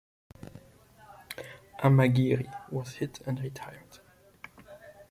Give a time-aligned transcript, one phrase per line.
[1.83, 3.99] "Amagiri" was hit and retired.